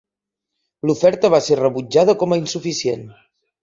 L'oferta 0.87 1.31
va 1.35 1.43
ser 1.51 1.61
rebutjada 1.61 2.19
com 2.25 2.35
a 2.39 2.43
insuficient. 2.45 3.11